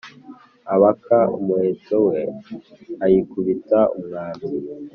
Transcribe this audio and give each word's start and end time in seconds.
abaka 0.73 1.17
umuheto 1.37 1.97
we, 2.07 2.19
ayikubita 3.05 3.79
umwambi 3.97 4.47